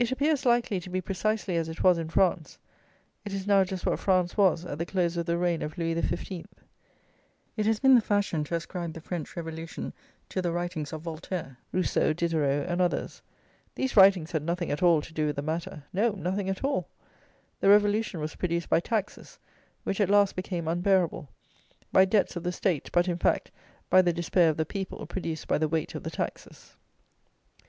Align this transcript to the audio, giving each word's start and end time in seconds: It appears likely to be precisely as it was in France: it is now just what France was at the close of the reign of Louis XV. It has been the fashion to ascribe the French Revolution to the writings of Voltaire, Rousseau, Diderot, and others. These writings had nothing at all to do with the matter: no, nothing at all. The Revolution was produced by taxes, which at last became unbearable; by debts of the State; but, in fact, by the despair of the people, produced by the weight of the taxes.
It 0.00 0.10
appears 0.10 0.44
likely 0.44 0.80
to 0.80 0.90
be 0.90 1.00
precisely 1.00 1.54
as 1.54 1.68
it 1.68 1.84
was 1.84 1.96
in 1.96 2.08
France: 2.08 2.58
it 3.24 3.32
is 3.32 3.46
now 3.46 3.62
just 3.62 3.86
what 3.86 4.00
France 4.00 4.36
was 4.36 4.64
at 4.64 4.78
the 4.78 4.84
close 4.84 5.16
of 5.16 5.26
the 5.26 5.38
reign 5.38 5.62
of 5.62 5.78
Louis 5.78 5.94
XV. 5.94 6.44
It 7.56 7.64
has 7.64 7.78
been 7.78 7.94
the 7.94 8.00
fashion 8.00 8.42
to 8.42 8.56
ascribe 8.56 8.94
the 8.94 9.00
French 9.00 9.36
Revolution 9.36 9.92
to 10.30 10.42
the 10.42 10.50
writings 10.50 10.92
of 10.92 11.02
Voltaire, 11.02 11.56
Rousseau, 11.70 12.12
Diderot, 12.12 12.68
and 12.68 12.80
others. 12.80 13.22
These 13.76 13.96
writings 13.96 14.32
had 14.32 14.42
nothing 14.42 14.72
at 14.72 14.82
all 14.82 15.00
to 15.00 15.14
do 15.14 15.26
with 15.26 15.36
the 15.36 15.40
matter: 15.42 15.84
no, 15.92 16.10
nothing 16.10 16.48
at 16.48 16.64
all. 16.64 16.88
The 17.60 17.68
Revolution 17.68 18.18
was 18.18 18.34
produced 18.34 18.68
by 18.68 18.80
taxes, 18.80 19.38
which 19.84 20.00
at 20.00 20.10
last 20.10 20.34
became 20.34 20.66
unbearable; 20.66 21.28
by 21.92 22.06
debts 22.06 22.34
of 22.34 22.42
the 22.42 22.50
State; 22.50 22.90
but, 22.92 23.06
in 23.06 23.18
fact, 23.18 23.52
by 23.88 24.02
the 24.02 24.12
despair 24.12 24.50
of 24.50 24.56
the 24.56 24.66
people, 24.66 25.06
produced 25.06 25.46
by 25.46 25.58
the 25.58 25.68
weight 25.68 25.94
of 25.94 26.02
the 26.02 26.10
taxes. 26.10 26.74